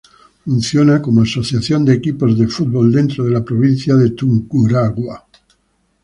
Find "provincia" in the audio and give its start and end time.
3.45-3.93